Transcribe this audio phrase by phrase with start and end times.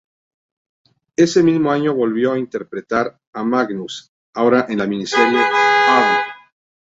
[1.15, 6.23] Ese mismo año volvió a interpretar a Magnus, ahora en la miniserie "Arn".